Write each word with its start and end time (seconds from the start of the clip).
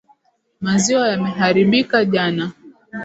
Maziwa 0.63 1.07
yameharibika 1.11 2.03
jana. 2.05 2.51